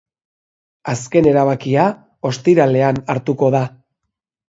[0.93, 1.85] Azken erabakia
[2.33, 3.67] ostiralean hartuko da.